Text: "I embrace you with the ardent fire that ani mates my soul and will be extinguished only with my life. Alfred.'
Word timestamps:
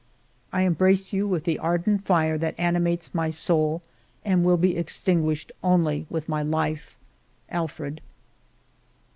"I 0.51 0.63
embrace 0.63 1.13
you 1.13 1.27
with 1.27 1.43
the 1.43 1.59
ardent 1.59 2.05
fire 2.05 2.35
that 2.39 2.55
ani 2.59 2.79
mates 2.79 3.13
my 3.13 3.29
soul 3.29 3.83
and 4.25 4.43
will 4.43 4.57
be 4.57 4.75
extinguished 4.75 5.51
only 5.61 6.07
with 6.09 6.27
my 6.27 6.41
life. 6.41 6.97
Alfred.' 7.51 8.01